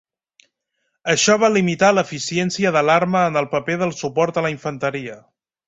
Això 1.13 1.35
va 1.43 1.49
limitar 1.57 1.91
l'eficiència 1.97 2.73
de 2.79 2.83
l'arma 2.89 3.23
en 3.33 3.39
el 3.43 3.51
paper 3.55 3.79
del 3.85 3.95
suport 4.01 4.41
a 4.43 4.47
la 4.49 4.55
infanteria. 4.59 5.23